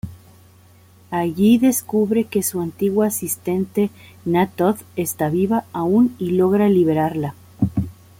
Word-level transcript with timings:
Allí 1.11 1.59
descubre 1.59 2.23
que 2.23 2.41
su 2.41 2.59
antigua 2.59 3.05
asistente 3.05 3.91
Na’Thoth 4.25 4.79
está 4.95 5.29
viva 5.29 5.65
aún 5.73 6.15
y 6.17 6.31
logra 6.31 6.69
liberarla. 6.69 7.35